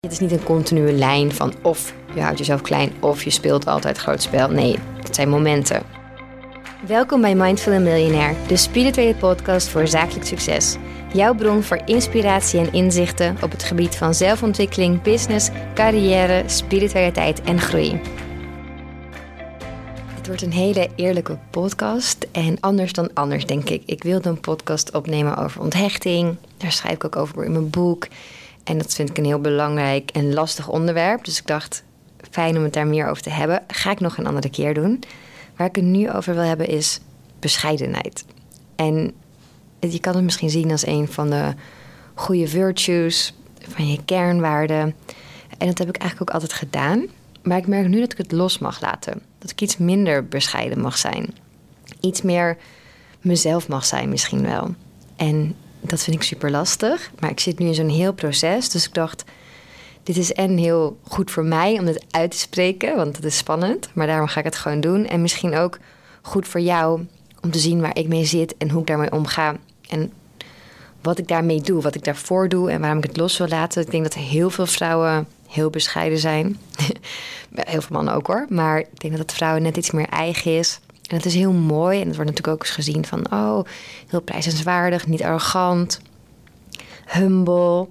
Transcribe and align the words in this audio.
Het 0.00 0.12
is 0.12 0.18
niet 0.18 0.32
een 0.32 0.42
continue 0.42 0.92
lijn 0.92 1.32
van 1.32 1.54
of 1.62 1.94
je 2.14 2.20
houdt 2.20 2.38
jezelf 2.38 2.60
klein 2.60 2.92
of 3.00 3.24
je 3.24 3.30
speelt 3.30 3.66
altijd 3.66 3.98
groot 3.98 4.22
spel. 4.22 4.50
Nee, 4.50 4.76
het 5.02 5.14
zijn 5.14 5.28
momenten. 5.28 5.82
Welkom 6.86 7.20
bij 7.20 7.34
Mindful 7.34 7.72
and 7.72 7.82
Millionaire, 7.82 8.46
de 8.46 8.56
spirituele 8.56 9.14
podcast 9.14 9.68
voor 9.68 9.88
zakelijk 9.88 10.26
succes. 10.26 10.76
Jouw 11.12 11.34
bron 11.34 11.62
voor 11.62 11.82
inspiratie 11.84 12.60
en 12.60 12.72
inzichten 12.72 13.36
op 13.42 13.50
het 13.50 13.62
gebied 13.62 13.96
van 13.96 14.14
zelfontwikkeling, 14.14 15.02
business, 15.02 15.50
carrière, 15.74 16.42
spiritualiteit 16.46 17.42
en 17.42 17.60
groei. 17.60 18.00
Het 20.14 20.26
wordt 20.26 20.42
een 20.42 20.52
hele 20.52 20.88
eerlijke 20.96 21.38
podcast 21.50 22.26
en 22.32 22.60
anders 22.60 22.92
dan 22.92 23.10
anders, 23.14 23.46
denk 23.46 23.68
ik. 23.68 23.82
Ik 23.86 24.02
wilde 24.02 24.28
een 24.28 24.40
podcast 24.40 24.94
opnemen 24.94 25.36
over 25.36 25.60
onthechting. 25.60 26.36
Daar 26.56 26.72
schrijf 26.72 26.94
ik 26.94 27.04
ook 27.04 27.16
over 27.16 27.44
in 27.44 27.52
mijn 27.52 27.70
boek. 27.70 28.06
En 28.64 28.78
dat 28.78 28.94
vind 28.94 29.10
ik 29.10 29.18
een 29.18 29.24
heel 29.24 29.40
belangrijk 29.40 30.10
en 30.10 30.32
lastig 30.32 30.68
onderwerp. 30.68 31.24
Dus 31.24 31.38
ik 31.38 31.46
dacht, 31.46 31.82
fijn 32.30 32.56
om 32.56 32.62
het 32.62 32.72
daar 32.72 32.86
meer 32.86 33.08
over 33.08 33.22
te 33.22 33.30
hebben. 33.30 33.62
Ga 33.66 33.90
ik 33.90 34.00
nog 34.00 34.16
een 34.16 34.26
andere 34.26 34.50
keer 34.50 34.74
doen. 34.74 35.02
Waar 35.56 35.68
ik 35.68 35.76
het 35.76 35.84
nu 35.84 36.10
over 36.10 36.34
wil 36.34 36.42
hebben 36.42 36.68
is 36.68 37.00
bescheidenheid. 37.38 38.24
En 38.76 39.12
je 39.78 40.00
kan 40.00 40.14
het 40.14 40.24
misschien 40.24 40.50
zien 40.50 40.70
als 40.70 40.86
een 40.86 41.08
van 41.08 41.30
de 41.30 41.54
goede 42.14 42.48
virtues, 42.48 43.34
van 43.68 43.90
je 43.90 44.04
kernwaarden. 44.04 44.94
En 45.58 45.66
dat 45.66 45.78
heb 45.78 45.88
ik 45.88 45.96
eigenlijk 45.96 46.30
ook 46.30 46.40
altijd 46.40 46.52
gedaan. 46.52 47.06
Maar 47.42 47.58
ik 47.58 47.66
merk 47.66 47.88
nu 47.88 48.00
dat 48.00 48.12
ik 48.12 48.18
het 48.18 48.32
los 48.32 48.58
mag 48.58 48.80
laten. 48.80 49.22
Dat 49.38 49.50
ik 49.50 49.60
iets 49.60 49.76
minder 49.76 50.28
bescheiden 50.28 50.80
mag 50.80 50.98
zijn. 50.98 51.34
Iets 52.00 52.22
meer 52.22 52.56
mezelf 53.20 53.68
mag 53.68 53.84
zijn 53.84 54.08
misschien 54.08 54.42
wel. 54.42 54.74
En 55.16 55.54
dat 55.80 56.02
vind 56.02 56.16
ik 56.16 56.22
super 56.22 56.50
lastig. 56.50 57.10
Maar 57.18 57.30
ik 57.30 57.40
zit 57.40 57.58
nu 57.58 57.66
in 57.66 57.74
zo'n 57.74 57.88
heel 57.88 58.12
proces. 58.12 58.68
Dus 58.68 58.86
ik 58.86 58.94
dacht, 58.94 59.24
dit 60.02 60.16
is 60.16 60.32
en 60.32 60.56
heel 60.56 60.98
goed 61.08 61.30
voor 61.30 61.44
mij 61.44 61.78
om 61.78 61.86
het 61.86 62.04
uit 62.10 62.30
te 62.30 62.38
spreken, 62.38 62.96
want 62.96 63.16
het 63.16 63.24
is 63.24 63.36
spannend. 63.36 63.90
Maar 63.92 64.06
daarom 64.06 64.28
ga 64.28 64.38
ik 64.38 64.44
het 64.44 64.56
gewoon 64.56 64.80
doen. 64.80 65.06
En 65.06 65.22
misschien 65.22 65.56
ook 65.56 65.78
goed 66.22 66.48
voor 66.48 66.60
jou 66.60 67.06
om 67.42 67.50
te 67.50 67.58
zien 67.58 67.80
waar 67.80 67.96
ik 67.96 68.08
mee 68.08 68.24
zit 68.24 68.56
en 68.56 68.70
hoe 68.70 68.80
ik 68.80 68.86
daarmee 68.86 69.12
omga. 69.12 69.56
En 69.88 70.12
wat 71.02 71.18
ik 71.18 71.28
daarmee 71.28 71.60
doe, 71.60 71.82
wat 71.82 71.94
ik 71.94 72.04
daarvoor 72.04 72.48
doe 72.48 72.70
en 72.70 72.80
waarom 72.80 72.98
ik 72.98 73.04
het 73.04 73.16
los 73.16 73.38
wil 73.38 73.48
laten. 73.48 73.82
Ik 73.82 73.90
denk 73.90 74.02
dat 74.02 74.14
heel 74.14 74.50
veel 74.50 74.66
vrouwen 74.66 75.26
heel 75.48 75.70
bescheiden 75.70 76.18
zijn. 76.18 76.58
heel 77.54 77.80
veel 77.80 77.96
mannen 77.96 78.14
ook 78.14 78.26
hoor. 78.26 78.46
Maar 78.48 78.78
ik 78.78 79.00
denk 79.00 79.12
dat 79.12 79.22
het 79.22 79.32
vrouwen 79.32 79.62
net 79.62 79.76
iets 79.76 79.90
meer 79.90 80.08
eigen 80.08 80.58
is. 80.58 80.80
En 81.10 81.16
het 81.16 81.24
is 81.24 81.34
heel 81.34 81.52
mooi. 81.52 82.00
En 82.00 82.06
het 82.06 82.16
wordt 82.16 82.30
natuurlijk 82.30 82.56
ook 82.56 82.66
eens 82.66 82.74
gezien 82.74 83.04
van, 83.04 83.32
oh, 83.32 83.64
heel 84.06 84.20
prijzenswaardig, 84.20 85.06
niet 85.06 85.22
arrogant, 85.22 86.00
humble. 87.06 87.88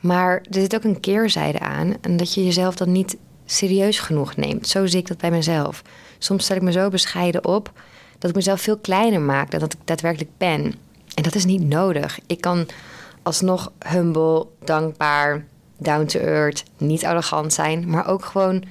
Maar 0.00 0.34
er 0.34 0.60
zit 0.60 0.74
ook 0.74 0.84
een 0.84 1.00
keerzijde 1.00 1.60
aan. 1.60 1.96
En 2.00 2.16
dat 2.16 2.34
je 2.34 2.44
jezelf 2.44 2.74
dan 2.74 2.92
niet 2.92 3.16
serieus 3.44 3.98
genoeg 3.98 4.36
neemt. 4.36 4.68
Zo 4.68 4.86
zie 4.86 4.98
ik 4.98 5.06
dat 5.06 5.18
bij 5.18 5.30
mezelf. 5.30 5.82
Soms 6.18 6.44
stel 6.44 6.56
ik 6.56 6.62
me 6.62 6.72
zo 6.72 6.88
bescheiden 6.88 7.44
op 7.44 7.72
dat 8.18 8.30
ik 8.30 8.36
mezelf 8.36 8.60
veel 8.60 8.78
kleiner 8.78 9.20
maak 9.20 9.50
dan 9.50 9.60
dat 9.60 9.72
ik 9.72 9.78
daadwerkelijk 9.84 10.30
ben. 10.38 10.74
En 11.14 11.22
dat 11.22 11.34
is 11.34 11.44
niet 11.44 11.68
nodig. 11.68 12.18
Ik 12.26 12.40
kan 12.40 12.66
alsnog 13.22 13.72
humble, 13.78 14.46
dankbaar, 14.64 15.44
down 15.78 16.04
to 16.04 16.20
earth, 16.20 16.64
niet 16.76 17.04
arrogant 17.04 17.52
zijn, 17.52 17.88
maar 17.88 18.06
ook 18.06 18.24
gewoon 18.24 18.64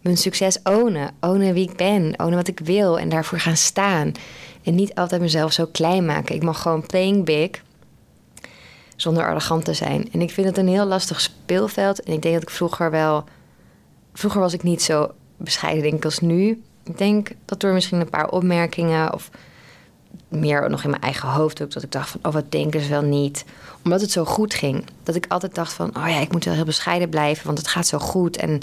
mijn 0.00 0.16
succes 0.16 0.58
ownen. 0.62 1.10
Ownen 1.20 1.54
wie 1.54 1.68
ik 1.68 1.76
ben, 1.76 2.14
ownen 2.16 2.36
wat 2.36 2.48
ik 2.48 2.60
wil 2.60 2.98
en 2.98 3.08
daarvoor 3.08 3.40
gaan 3.40 3.56
staan. 3.56 4.12
En 4.62 4.74
niet 4.74 4.94
altijd 4.94 5.20
mezelf 5.20 5.52
zo 5.52 5.66
klein 5.72 6.04
maken. 6.04 6.34
Ik 6.34 6.42
mag 6.42 6.62
gewoon 6.62 6.86
playing 6.86 7.24
big 7.24 7.50
zonder 8.96 9.26
arrogant 9.26 9.64
te 9.64 9.74
zijn. 9.74 10.08
En 10.12 10.20
ik 10.20 10.30
vind 10.30 10.46
het 10.46 10.58
een 10.58 10.68
heel 10.68 10.84
lastig 10.84 11.20
speelveld. 11.20 12.02
En 12.02 12.12
ik 12.12 12.22
denk 12.22 12.34
dat 12.34 12.42
ik 12.42 12.50
vroeger 12.50 12.90
wel. 12.90 13.24
Vroeger 14.12 14.40
was 14.40 14.52
ik 14.52 14.62
niet 14.62 14.82
zo 14.82 15.10
bescheiden, 15.36 15.82
denk 15.82 15.94
ik, 15.94 16.04
als 16.04 16.20
nu. 16.20 16.62
Ik 16.84 16.98
denk 16.98 17.30
dat 17.44 17.60
door 17.60 17.72
misschien 17.72 18.00
een 18.00 18.10
paar 18.10 18.30
opmerkingen 18.30 19.14
of 19.14 19.30
meer 20.28 20.70
nog 20.70 20.84
in 20.84 20.90
mijn 20.90 21.02
eigen 21.02 21.28
hoofd 21.28 21.62
ook, 21.62 21.72
dat 21.72 21.82
ik 21.82 21.92
dacht 21.92 22.08
van, 22.08 22.20
oh, 22.22 22.32
wat 22.32 22.52
denken 22.52 22.80
ze 22.80 22.88
wel 22.88 23.02
niet? 23.02 23.44
Omdat 23.84 24.00
het 24.00 24.10
zo 24.10 24.24
goed 24.24 24.54
ging. 24.54 24.84
Dat 25.02 25.14
ik 25.14 25.26
altijd 25.28 25.54
dacht 25.54 25.72
van, 25.72 25.96
oh 25.96 26.08
ja, 26.08 26.20
ik 26.20 26.32
moet 26.32 26.44
wel 26.44 26.54
heel 26.54 26.64
bescheiden 26.64 27.08
blijven, 27.08 27.46
want 27.46 27.58
het 27.58 27.68
gaat 27.68 27.86
zo 27.86 27.98
goed. 27.98 28.36
En 28.36 28.60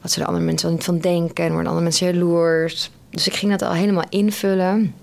wat 0.00 0.10
zullen 0.10 0.28
andere 0.28 0.46
mensen 0.46 0.66
wel 0.66 0.76
niet 0.76 0.86
van 0.86 0.98
denken? 0.98 1.44
En 1.44 1.50
worden 1.50 1.66
andere 1.66 1.82
mensen 1.82 2.06
jaloers? 2.06 2.90
Dus 3.10 3.26
ik 3.26 3.34
ging 3.34 3.50
dat 3.50 3.62
al 3.62 3.72
helemaal 3.74 4.06
invullen. 4.08 4.94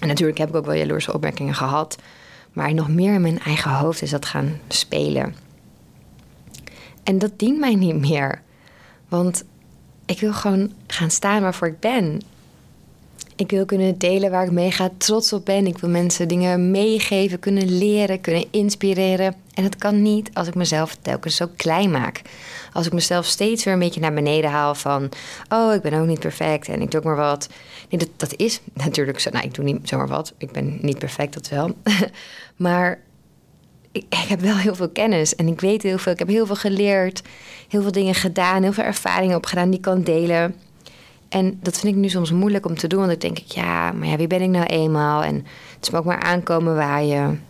En 0.00 0.08
natuurlijk 0.08 0.38
heb 0.38 0.48
ik 0.48 0.54
ook 0.54 0.66
wel 0.66 0.74
jaloerse 0.74 1.14
opmerkingen 1.14 1.54
gehad. 1.54 1.98
Maar 2.52 2.74
nog 2.74 2.88
meer 2.88 3.14
in 3.14 3.20
mijn 3.20 3.40
eigen 3.40 3.70
hoofd 3.70 4.02
is 4.02 4.10
dat 4.10 4.26
gaan 4.26 4.60
spelen. 4.68 5.34
En 7.02 7.18
dat 7.18 7.38
dient 7.38 7.58
mij 7.58 7.74
niet 7.74 8.00
meer. 8.00 8.42
Want 9.08 9.44
ik 10.06 10.20
wil 10.20 10.32
gewoon 10.32 10.72
gaan 10.86 11.10
staan 11.10 11.42
waarvoor 11.42 11.68
ik 11.68 11.80
ben. 11.80 12.20
Ik 13.42 13.50
wil 13.50 13.64
kunnen 13.64 13.98
delen 13.98 14.30
waar 14.30 14.44
ik 14.44 14.50
mega 14.50 14.90
trots 14.96 15.32
op 15.32 15.44
ben. 15.44 15.66
Ik 15.66 15.78
wil 15.78 15.90
mensen 15.90 16.28
dingen 16.28 16.70
meegeven, 16.70 17.38
kunnen 17.38 17.78
leren, 17.78 18.20
kunnen 18.20 18.44
inspireren. 18.50 19.34
En 19.54 19.62
dat 19.62 19.76
kan 19.76 20.02
niet 20.02 20.30
als 20.32 20.48
ik 20.48 20.54
mezelf 20.54 20.96
telkens 21.02 21.36
zo 21.36 21.46
klein 21.56 21.90
maak. 21.90 22.22
Als 22.72 22.86
ik 22.86 22.92
mezelf 22.92 23.26
steeds 23.26 23.64
weer 23.64 23.74
een 23.74 23.80
beetje 23.80 24.00
naar 24.00 24.12
beneden 24.14 24.50
haal 24.50 24.74
van... 24.74 25.08
oh, 25.48 25.74
ik 25.74 25.82
ben 25.82 25.92
ook 25.92 26.06
niet 26.06 26.18
perfect 26.18 26.68
en 26.68 26.80
ik 26.80 26.90
doe 26.90 27.00
ook 27.00 27.06
maar 27.06 27.16
wat. 27.16 27.48
Nee, 27.88 28.00
dat, 28.00 28.08
dat 28.16 28.36
is 28.36 28.60
natuurlijk 28.84 29.20
zo. 29.20 29.30
Nou, 29.30 29.44
ik 29.44 29.54
doe 29.54 29.64
niet 29.64 29.88
zomaar 29.88 30.08
wat. 30.08 30.32
Ik 30.38 30.52
ben 30.52 30.78
niet 30.80 30.98
perfect, 30.98 31.34
dat 31.34 31.48
wel. 31.48 31.76
maar 32.56 33.00
ik, 33.92 34.04
ik, 34.08 34.28
heb 34.28 34.40
wel 34.40 34.56
heel 34.56 34.74
veel 34.74 34.90
kennis 34.90 35.34
en 35.34 35.48
ik 35.48 35.60
weet 35.60 35.82
heel 35.82 35.98
veel. 35.98 36.12
Ik 36.12 36.18
heb 36.18 36.28
heel 36.28 36.46
veel 36.46 36.56
geleerd, 36.56 37.22
heel 37.68 37.82
veel 37.82 37.92
dingen 37.92 38.14
gedaan... 38.14 38.62
heel 38.62 38.72
veel 38.72 38.84
ervaringen 38.84 39.36
opgedaan 39.36 39.68
die 39.68 39.78
ik 39.78 39.84
kan 39.84 40.02
delen... 40.02 40.54
En 41.32 41.58
dat 41.62 41.78
vind 41.78 41.94
ik 41.94 42.00
nu 42.00 42.08
soms 42.08 42.30
moeilijk 42.30 42.66
om 42.66 42.76
te 42.76 42.86
doen. 42.86 42.98
Want 42.98 43.10
dan 43.10 43.18
denk 43.18 43.38
ik, 43.38 43.52
ja, 43.52 43.92
maar 43.92 44.08
ja, 44.08 44.16
wie 44.16 44.26
ben 44.26 44.42
ik 44.42 44.48
nou 44.48 44.66
eenmaal? 44.66 45.22
En 45.22 45.34
het 45.74 45.82
is 45.82 45.90
me 45.90 45.98
ook 45.98 46.04
maar 46.04 46.20
aankomen 46.20 46.74
waaien. 46.74 47.44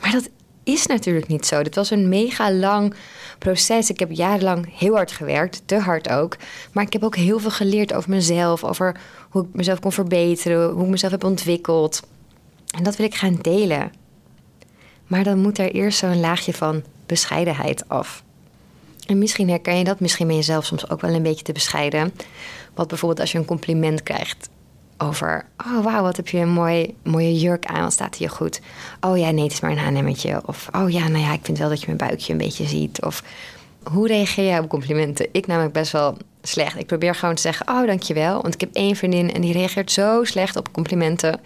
Maar 0.00 0.10
dat 0.12 0.28
is 0.62 0.86
natuurlijk 0.86 1.28
niet 1.28 1.46
zo. 1.46 1.62
Dit 1.62 1.74
was 1.74 1.90
een 1.90 2.08
mega 2.08 2.52
lang 2.52 2.94
proces. 3.38 3.90
Ik 3.90 3.98
heb 3.98 4.10
jarenlang 4.10 4.78
heel 4.78 4.94
hard 4.94 5.12
gewerkt, 5.12 5.62
te 5.66 5.78
hard 5.78 6.08
ook. 6.08 6.36
Maar 6.72 6.84
ik 6.84 6.92
heb 6.92 7.02
ook 7.02 7.16
heel 7.16 7.38
veel 7.38 7.50
geleerd 7.50 7.92
over 7.92 8.10
mezelf, 8.10 8.64
over 8.64 8.96
hoe 9.30 9.42
ik 9.42 9.48
mezelf 9.52 9.80
kon 9.80 9.92
verbeteren, 9.92 10.70
hoe 10.70 10.84
ik 10.84 10.90
mezelf 10.90 11.12
heb 11.12 11.24
ontwikkeld. 11.24 12.02
En 12.76 12.82
dat 12.82 12.96
wil 12.96 13.06
ik 13.06 13.14
gaan 13.14 13.38
delen. 13.40 13.92
Maar 15.06 15.24
dan 15.24 15.38
moet 15.38 15.58
er 15.58 15.70
eerst 15.70 15.98
zo'n 15.98 16.20
laagje 16.20 16.52
van 16.52 16.82
bescheidenheid 17.06 17.88
af. 17.88 18.23
En 19.06 19.18
misschien 19.18 19.48
herken 19.48 19.78
je 19.78 19.84
dat, 19.84 20.00
misschien 20.00 20.26
ben 20.26 20.36
je 20.36 20.42
zelf 20.42 20.64
soms 20.64 20.90
ook 20.90 21.00
wel 21.00 21.14
een 21.14 21.22
beetje 21.22 21.44
te 21.44 21.52
bescheiden. 21.52 22.12
Wat 22.74 22.88
bijvoorbeeld 22.88 23.20
als 23.20 23.32
je 23.32 23.38
een 23.38 23.44
compliment 23.44 24.02
krijgt 24.02 24.48
over... 24.98 25.46
oh, 25.66 25.84
wauw, 25.84 26.02
wat 26.02 26.16
heb 26.16 26.28
je 26.28 26.38
een 26.38 26.52
mooi, 26.52 26.94
mooie 27.02 27.38
jurk 27.38 27.66
aan, 27.66 27.82
wat 27.82 27.92
staat 27.92 28.16
hier 28.16 28.30
goed? 28.30 28.60
Oh 29.00 29.18
ja, 29.18 29.30
nee, 29.30 29.44
het 29.44 29.52
is 29.52 29.60
maar 29.60 29.70
een 29.70 29.78
haarnemmetje. 29.78 30.42
Of 30.46 30.68
oh 30.76 30.90
ja, 30.90 31.08
nou 31.08 31.24
ja, 31.24 31.32
ik 31.32 31.44
vind 31.44 31.58
wel 31.58 31.68
dat 31.68 31.80
je 31.80 31.86
mijn 31.86 31.98
buikje 31.98 32.32
een 32.32 32.38
beetje 32.38 32.66
ziet. 32.66 33.02
Of 33.02 33.22
hoe 33.82 34.06
reageer 34.06 34.44
jij 34.44 34.58
op 34.58 34.68
complimenten? 34.68 35.28
Ik 35.32 35.46
namelijk 35.46 35.72
best 35.72 35.92
wel 35.92 36.16
slecht. 36.48 36.78
Ik 36.78 36.86
probeer 36.86 37.14
gewoon 37.14 37.34
te 37.34 37.42
zeggen, 37.42 37.68
oh, 37.68 37.86
dankjewel. 37.86 38.42
Want 38.42 38.54
ik 38.54 38.60
heb 38.60 38.70
één 38.72 38.96
vriendin 38.96 39.32
en 39.32 39.40
die 39.40 39.52
reageert 39.52 39.90
zo 39.90 40.24
slecht 40.24 40.56
op 40.56 40.72
complimenten. 40.72 41.40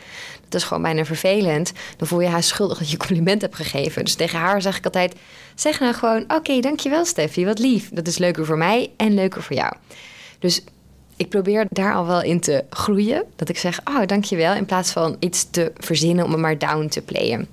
Dat 0.48 0.60
is 0.60 0.64
gewoon 0.66 0.82
bijna 0.82 1.04
vervelend. 1.04 1.72
Dan 1.96 2.08
voel 2.08 2.20
je 2.20 2.28
haar 2.28 2.42
schuldig 2.42 2.78
dat 2.78 2.90
je 2.90 2.96
compliment 2.96 3.42
hebt 3.42 3.54
gegeven. 3.54 4.04
Dus 4.04 4.14
tegen 4.14 4.38
haar 4.38 4.62
zeg 4.62 4.76
ik 4.78 4.84
altijd, 4.84 5.14
zeg 5.54 5.80
nou 5.80 5.94
gewoon, 5.94 6.24
oké, 6.28 6.60
dankjewel 6.60 7.04
Steffi, 7.04 7.44
wat 7.44 7.58
lief. 7.58 7.90
Dat 7.92 8.06
is 8.06 8.18
leuker 8.18 8.46
voor 8.46 8.58
mij 8.58 8.90
en 8.96 9.14
leuker 9.14 9.42
voor 9.42 9.56
jou. 9.56 9.72
Dus 10.38 10.64
ik 11.16 11.28
probeer 11.28 11.66
daar 11.70 11.94
al 11.94 12.06
wel 12.06 12.22
in 12.22 12.40
te 12.40 12.64
groeien. 12.70 13.24
Dat 13.36 13.48
ik 13.48 13.58
zeg, 13.58 13.80
oh, 13.84 14.06
dankjewel. 14.06 14.54
In 14.54 14.64
plaats 14.64 14.90
van 14.90 15.16
iets 15.18 15.50
te 15.50 15.72
verzinnen 15.76 16.24
om 16.24 16.30
me 16.30 16.36
maar 16.36 16.58
down 16.58 16.86
te 16.88 17.02
playen. 17.02 17.48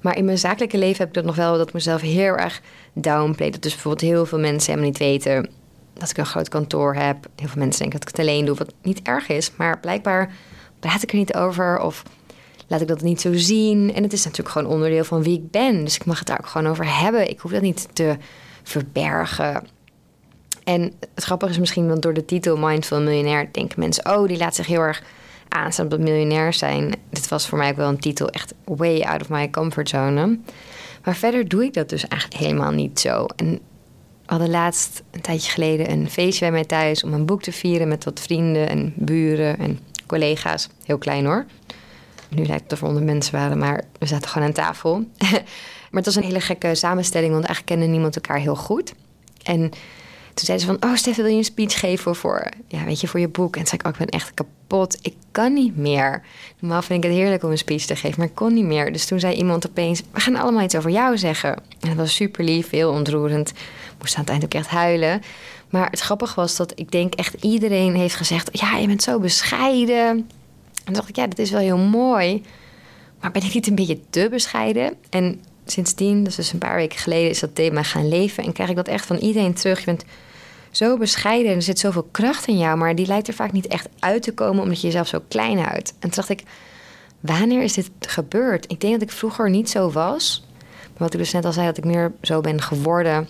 Maar 0.00 0.16
in 0.16 0.24
mijn 0.24 0.38
zakelijke 0.38 0.78
leven 0.78 0.98
heb 0.98 1.08
ik 1.08 1.14
dat 1.14 1.24
nog 1.24 1.36
wel 1.36 1.56
dat 1.56 1.72
mezelf 1.72 2.00
heel 2.00 2.36
erg 2.36 2.60
downplay. 2.92 3.50
Dat 3.50 3.62
dus 3.62 3.72
bijvoorbeeld 3.72 4.10
heel 4.10 4.26
veel 4.26 4.38
mensen 4.38 4.70
helemaal 4.70 4.90
niet 4.90 4.98
weten 4.98 5.48
dat 5.94 6.10
ik 6.10 6.16
een 6.16 6.26
groot 6.26 6.48
kantoor 6.48 6.94
heb. 6.94 7.16
Heel 7.36 7.48
veel 7.48 7.62
mensen 7.62 7.80
denken 7.80 8.00
dat 8.00 8.08
ik 8.08 8.16
het 8.16 8.26
alleen 8.26 8.44
doe, 8.44 8.56
wat 8.56 8.72
niet 8.82 9.02
erg 9.02 9.28
is. 9.28 9.50
Maar 9.56 9.80
blijkbaar 9.80 10.32
praat 10.80 11.02
ik 11.02 11.10
er 11.10 11.16
niet 11.16 11.34
over 11.34 11.80
of 11.80 12.02
laat 12.66 12.80
ik 12.80 12.88
dat 12.88 13.02
niet 13.02 13.20
zo 13.20 13.32
zien. 13.32 13.94
En 13.94 14.02
het 14.02 14.12
is 14.12 14.24
natuurlijk 14.24 14.50
gewoon 14.50 14.72
onderdeel 14.72 15.04
van 15.04 15.22
wie 15.22 15.38
ik 15.38 15.50
ben. 15.50 15.84
Dus 15.84 15.94
ik 15.94 16.04
mag 16.04 16.18
het 16.18 16.28
daar 16.28 16.38
ook 16.40 16.46
gewoon 16.46 16.70
over 16.70 16.98
hebben. 16.98 17.30
Ik 17.30 17.40
hoef 17.40 17.52
dat 17.52 17.62
niet 17.62 17.88
te 17.92 18.16
verbergen. 18.62 19.66
En 20.64 20.92
het 21.14 21.24
grappige 21.24 21.52
is 21.52 21.58
misschien, 21.58 21.88
want 21.88 22.02
door 22.02 22.14
de 22.14 22.24
titel 22.24 22.56
Mindful 22.56 23.00
Miljonair 23.00 23.48
denken 23.52 23.80
mensen, 23.80 24.16
oh, 24.16 24.28
die 24.28 24.36
laat 24.36 24.54
zich 24.54 24.66
heel 24.66 24.80
erg 24.80 25.02
aanstaan 25.48 25.84
op 25.84 25.90
dat 25.90 26.00
miljonair 26.00 26.52
zijn. 26.52 26.94
Dit 27.10 27.28
was 27.28 27.48
voor 27.48 27.58
mij 27.58 27.70
ook 27.70 27.76
wel 27.76 27.88
een 27.88 27.98
titel 27.98 28.28
echt 28.28 28.54
way 28.64 29.00
out 29.00 29.20
of 29.20 29.28
my 29.28 29.50
comfort 29.50 29.88
zone. 29.88 30.38
Maar 31.04 31.16
verder 31.16 31.48
doe 31.48 31.64
ik 31.64 31.74
dat 31.74 31.88
dus 31.88 32.08
eigenlijk 32.08 32.42
helemaal 32.42 32.70
niet 32.70 33.00
zo. 33.00 33.26
En 33.36 33.60
we 34.26 34.30
hadden 34.30 34.50
laatst 34.50 35.02
een 35.10 35.20
tijdje 35.20 35.50
geleden 35.50 35.90
een 35.90 36.10
feestje 36.10 36.40
bij 36.40 36.52
mij 36.52 36.64
thuis 36.64 37.04
om 37.04 37.12
een 37.12 37.26
boek 37.26 37.42
te 37.42 37.52
vieren 37.52 37.88
met 37.88 38.04
wat 38.04 38.20
vrienden 38.20 38.68
en 38.68 38.92
buren 38.96 39.58
en 39.58 39.78
collega's. 40.06 40.68
Heel 40.84 40.98
klein 40.98 41.24
hoor. 41.24 41.46
Nu 42.28 42.44
lijkt 42.44 42.62
het 42.62 42.72
of 42.72 42.78
er 42.78 42.84
honderd 42.84 43.06
mensen 43.06 43.34
waren, 43.34 43.58
maar 43.58 43.84
we 43.98 44.06
zaten 44.06 44.28
gewoon 44.28 44.46
aan 44.46 44.54
tafel. 44.54 45.04
maar 45.90 46.02
het 46.02 46.04
was 46.04 46.16
een 46.16 46.22
hele 46.22 46.40
gekke 46.40 46.74
samenstelling, 46.74 47.32
want 47.32 47.44
eigenlijk 47.44 47.76
kende 47.76 47.92
niemand 47.92 48.14
elkaar 48.14 48.38
heel 48.38 48.56
goed. 48.56 48.92
En 49.42 49.70
toen 50.34 50.44
zei 50.46 50.58
ze 50.58 50.66
van, 50.66 50.76
oh 50.80 50.94
Stef, 50.94 51.16
wil 51.16 51.26
je 51.26 51.36
een 51.36 51.44
speech 51.44 51.78
geven 51.78 52.16
voor, 52.16 52.48
ja, 52.68 52.84
weet 52.84 53.00
je, 53.00 53.08
voor 53.08 53.20
je 53.20 53.28
boek? 53.28 53.56
En 53.56 53.64
toen 53.64 53.66
zei 53.66 53.80
ik, 53.80 53.86
oh, 53.86 53.92
ik 53.92 53.98
ben 53.98 54.18
echt 54.18 54.34
kapot. 54.34 54.52
Ik 54.82 55.14
kan 55.30 55.52
niet 55.52 55.76
meer. 55.76 56.22
Normaal 56.58 56.82
vind 56.82 57.04
ik 57.04 57.10
het 57.10 57.18
heerlijk 57.18 57.42
om 57.42 57.50
een 57.50 57.58
speech 57.58 57.84
te 57.84 57.96
geven, 57.96 58.18
maar 58.18 58.28
ik 58.28 58.34
kon 58.34 58.54
niet 58.54 58.64
meer. 58.64 58.92
Dus 58.92 59.06
toen 59.06 59.20
zei 59.20 59.34
iemand 59.34 59.68
opeens, 59.68 60.02
we 60.12 60.20
gaan 60.20 60.36
allemaal 60.36 60.62
iets 60.62 60.74
over 60.74 60.90
jou 60.90 61.18
zeggen. 61.18 61.54
En 61.80 61.88
dat 61.88 61.96
was 61.96 62.14
super 62.14 62.44
lief, 62.44 62.70
heel 62.70 62.90
ontroerend. 62.90 63.50
Ik 63.50 63.56
moest 63.98 64.14
aan 64.14 64.20
het 64.20 64.30
eind 64.30 64.44
ook 64.44 64.54
echt 64.54 64.68
huilen. 64.68 65.22
Maar 65.70 65.90
het 65.90 66.00
grappige 66.00 66.34
was 66.34 66.56
dat 66.56 66.72
ik 66.74 66.90
denk 66.90 67.14
echt 67.14 67.34
iedereen 67.44 67.94
heeft 67.94 68.14
gezegd, 68.14 68.48
ja, 68.52 68.76
je 68.76 68.86
bent 68.86 69.02
zo 69.02 69.18
bescheiden. 69.18 70.06
En 70.06 70.26
toen 70.84 70.94
dacht 70.94 71.08
ik, 71.08 71.16
ja, 71.16 71.26
dat 71.26 71.38
is 71.38 71.50
wel 71.50 71.60
heel 71.60 71.78
mooi. 71.78 72.42
Maar 73.20 73.30
ben 73.30 73.44
ik 73.44 73.54
niet 73.54 73.66
een 73.66 73.74
beetje 73.74 74.00
te 74.10 74.26
bescheiden? 74.30 74.94
En 75.10 75.40
sindsdien, 75.66 76.24
dus 76.24 76.52
een 76.52 76.58
paar 76.58 76.76
weken 76.76 76.98
geleden, 76.98 77.30
is 77.30 77.40
dat 77.40 77.54
thema 77.54 77.82
gaan 77.82 78.08
leven. 78.08 78.44
En 78.44 78.52
krijg 78.52 78.70
ik 78.70 78.76
dat 78.76 78.88
echt 78.88 79.06
van 79.06 79.16
iedereen 79.16 79.54
terug. 79.54 79.78
Je 79.78 79.84
bent 79.84 80.04
zo 80.76 80.98
bescheiden 80.98 81.50
en 81.50 81.56
er 81.56 81.62
zit 81.62 81.78
zoveel 81.78 82.08
kracht 82.10 82.46
in 82.46 82.58
jou, 82.58 82.76
maar 82.76 82.94
die 82.94 83.06
lijkt 83.06 83.28
er 83.28 83.34
vaak 83.34 83.52
niet 83.52 83.66
echt 83.66 83.88
uit 83.98 84.22
te 84.22 84.34
komen 84.34 84.62
omdat 84.62 84.80
je 84.80 84.86
jezelf 84.86 85.06
zo 85.06 85.22
klein 85.28 85.58
houdt. 85.58 85.88
En 85.88 86.00
toen 86.00 86.10
dacht 86.10 86.28
ik, 86.28 86.42
wanneer 87.20 87.62
is 87.62 87.72
dit 87.72 87.90
gebeurd? 88.00 88.70
Ik 88.70 88.80
denk 88.80 88.92
dat 88.92 89.02
ik 89.02 89.10
vroeger 89.10 89.50
niet 89.50 89.70
zo 89.70 89.90
was. 89.90 90.44
Maar 90.82 91.02
wat 91.02 91.12
ik 91.12 91.18
dus 91.18 91.32
net 91.32 91.44
al 91.44 91.52
zei, 91.52 91.66
dat 91.66 91.76
ik 91.76 91.84
meer 91.84 92.12
zo 92.22 92.40
ben 92.40 92.62
geworden. 92.62 93.28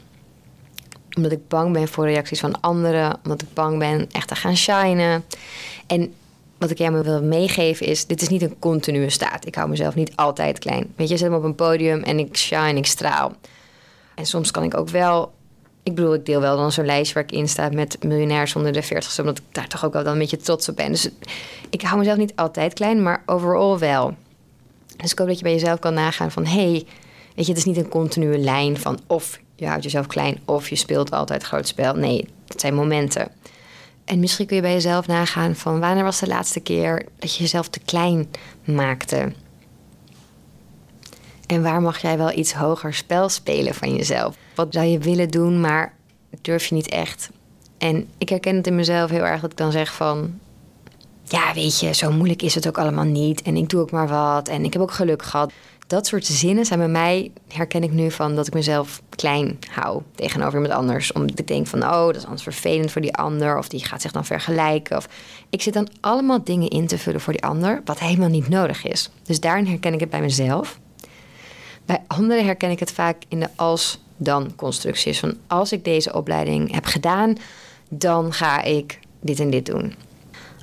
Omdat 1.17 1.33
ik 1.33 1.49
bang 1.49 1.73
ben 1.73 1.89
voor 1.89 2.05
reacties 2.05 2.41
van 2.41 2.61
anderen. 2.61 3.19
Omdat 3.25 3.43
ik 3.43 3.55
bang 3.55 3.79
ben 3.79 4.09
echt 4.11 4.29
te 4.29 4.35
gaan 4.35 4.57
shinen. 4.57 5.25
En 5.87 6.15
wat 6.59 6.71
ik 6.71 6.79
jou 6.79 7.03
wil 7.03 7.23
meegeven 7.23 7.87
is: 7.87 8.07
dit 8.07 8.23
is 8.23 8.29
niet 8.29 8.43
een 8.43 8.59
continue 8.59 9.11
staat. 9.11 9.47
Ik 9.47 9.55
hou 9.55 9.69
mezelf 9.69 9.95
niet 9.95 10.17
altijd 10.17 10.59
klein. 10.59 10.93
Weet 10.97 11.09
je, 11.09 11.17
zet 11.17 11.31
me 11.31 11.37
op 11.37 11.45
een 11.45 11.55
podium 11.55 12.03
en 12.03 12.19
ik 12.19 12.37
shine, 12.37 12.75
ik 12.75 12.87
straal. 12.87 13.33
En 14.15 14.27
soms 14.27 14.51
kan 14.51 14.63
ik 14.63 14.77
ook 14.77 14.89
wel. 14.89 15.33
Ik 15.85 15.95
bedoel, 15.95 16.15
ik 16.15 16.27
deel 16.27 16.41
wel 16.41 16.57
dan 16.57 16.73
zo'n 16.73 16.85
lijstje 16.85 17.15
waar 17.15 17.23
ik 17.23 17.33
in 17.33 17.49
sta 17.49 17.69
met 17.69 18.03
miljonairs 18.03 18.57
onder 18.57 18.73
de 18.73 18.83
40, 18.83 19.19
omdat 19.19 19.39
ik 19.39 19.45
daar 19.53 19.69
toch 19.69 19.85
ook 19.85 19.93
wel 19.93 20.05
dan 20.05 20.13
een 20.13 20.19
beetje 20.19 20.37
trots 20.37 20.69
op 20.69 20.77
ben. 20.77 20.91
Dus 20.91 21.09
ik 21.71 21.83
hou 21.83 21.99
mezelf 21.99 22.17
niet 22.17 22.37
altijd 22.37 22.73
klein, 22.73 23.03
maar 23.03 23.23
overal 23.27 23.79
wel. 23.79 24.15
Dus 24.97 25.13
ik 25.13 25.19
hoop 25.19 25.29
dat 25.29 25.37
je 25.37 25.43
bij 25.43 25.53
jezelf 25.53 25.79
kan 25.79 25.95
nagaan 25.95 26.31
van: 26.31 26.47
hé, 26.47 26.71
hey, 26.71 26.87
weet 27.35 27.47
je, 27.47 27.53
het 27.53 27.57
is 27.57 27.65
niet 27.65 27.77
een 27.77 27.89
continue 27.89 28.39
lijn 28.39 28.79
van 28.79 28.99
of 29.07 29.41
je 29.57 29.67
houdt 29.67 29.85
jezelf 29.85 30.07
klein 30.07 30.41
of 30.45 30.69
je 30.69 30.77
speelt 30.77 31.11
altijd 31.11 31.43
groot 31.43 31.69
spel. 31.69 31.95
Nee, 31.95 32.29
het 32.49 32.61
zijn 32.61 32.75
momenten. 32.75 33.29
En 34.05 34.21
misschien 34.21 34.47
kun 34.47 34.57
je 34.57 34.63
bij 34.63 34.73
jezelf 34.73 35.07
nagaan 35.07 35.55
van 35.55 35.81
wanneer 35.81 36.05
was 36.05 36.21
de 36.21 36.27
laatste 36.27 36.61
keer 36.61 37.07
dat 37.19 37.35
je 37.35 37.43
jezelf 37.43 37.69
te 37.69 37.81
klein 37.85 38.31
maakte? 38.65 39.33
En 41.55 41.63
waar 41.63 41.83
mag 41.83 41.99
jij 41.99 42.19
wel 42.19 42.33
iets 42.33 42.53
hoger 42.53 42.95
spel 42.95 43.29
spelen 43.29 43.75
van 43.75 43.95
jezelf? 43.95 44.37
Wat 44.55 44.67
zou 44.71 44.87
je 44.87 44.99
willen 44.99 45.29
doen, 45.29 45.61
maar 45.61 45.95
durf 46.43 46.67
je 46.67 46.75
niet 46.75 46.89
echt? 46.89 47.31
En 47.79 48.09
ik 48.19 48.29
herken 48.29 48.57
het 48.57 48.67
in 48.67 48.75
mezelf 48.75 49.11
heel 49.11 49.25
erg 49.25 49.41
dat 49.41 49.51
ik 49.51 49.57
dan 49.57 49.73
zeg 49.73 49.95
van... 49.95 50.39
Ja, 51.25 51.55
weet 51.55 51.81
je, 51.81 51.95
zo 51.95 52.13
moeilijk 52.13 52.43
is 52.43 52.55
het 52.55 52.69
ook 52.69 52.79
allemaal 52.79 53.05
niet. 53.05 53.43
En 53.43 53.57
ik 53.57 53.69
doe 53.69 53.81
ook 53.81 53.91
maar 53.91 54.09
wat. 54.09 54.49
En 54.49 54.65
ik 54.65 54.73
heb 54.73 54.83
ook 54.83 54.93
geluk 54.93 55.23
gehad 55.23 55.53
dat 55.87 56.07
soort 56.07 56.27
zinnen 56.27 56.65
zijn 56.65 56.79
bij 56.79 56.89
mij, 56.89 57.31
herken 57.49 57.83
ik 57.83 57.93
nu 57.93 58.11
van 58.11 58.35
dat 58.35 58.47
ik 58.47 58.55
mezelf 58.55 59.03
klein 59.09 59.59
hou 59.71 60.03
tegenover 60.15 60.55
iemand 60.61 60.79
anders. 60.81 61.13
Omdat 61.13 61.39
ik 61.39 61.47
denk 61.47 61.67
van, 61.67 61.83
oh, 61.83 62.07
dat 62.07 62.17
is 62.17 62.25
anders 62.25 62.43
vervelend 62.43 62.91
voor 62.91 63.01
die 63.01 63.15
ander. 63.15 63.59
Of 63.59 63.69
die 63.69 63.85
gaat 63.85 64.03
zich 64.03 64.13
dan 64.13 64.25
vergelijken. 64.25 64.97
Of 64.97 65.09
ik 65.51 65.63
zit 65.63 65.75
dan 65.75 65.89
allemaal 66.01 66.45
dingen 66.45 66.69
in 66.69 66.87
te 66.87 66.99
vullen 66.99 67.21
voor 67.21 67.33
die 67.33 67.45
ander, 67.45 67.81
wat 67.85 67.99
helemaal 67.99 68.29
niet 68.29 68.49
nodig 68.49 68.85
is. 68.85 69.11
Dus 69.23 69.41
daarin 69.41 69.67
herken 69.67 69.93
ik 69.93 70.01
het 70.01 70.11
bij 70.11 70.21
mezelf. 70.21 70.79
Bij 71.87 72.03
anderen 72.07 72.45
herken 72.45 72.71
ik 72.71 72.81
het 72.81 72.93
vaak 72.93 73.23
in 73.29 73.41
de 73.41 73.49
als-dan 73.57 74.53
constructies. 74.57 75.19
Van 75.19 75.37
als 75.47 75.73
ik 75.73 75.85
deze 75.85 76.15
opleiding 76.15 76.73
heb 76.73 76.85
gedaan, 76.85 77.37
dan 77.89 78.33
ga 78.33 78.63
ik 78.63 78.99
dit 79.21 79.41
en 79.41 79.51
dit 79.51 79.67
doen. 79.67 79.95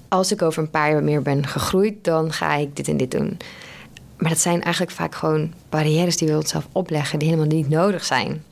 Als 0.07 0.31
ik 0.31 0.41
over 0.41 0.63
een 0.63 0.69
paar 0.69 0.91
jaar 0.91 1.03
meer 1.03 1.21
ben 1.21 1.47
gegroeid, 1.47 2.03
dan 2.03 2.33
ga 2.33 2.56
ik 2.56 2.75
dit 2.75 2.88
en 2.88 2.97
dit 2.97 3.12
doen. 3.12 3.38
Maar 4.18 4.29
dat 4.29 4.39
zijn 4.39 4.62
eigenlijk 4.62 4.94
vaak 4.94 5.15
gewoon 5.15 5.53
barrières 5.69 6.18
die 6.18 6.27
we 6.27 6.35
onszelf 6.35 6.68
opleggen, 6.71 7.19
die 7.19 7.27
helemaal 7.27 7.50
niet 7.50 7.69
nodig 7.69 8.06
zijn. 8.06 8.44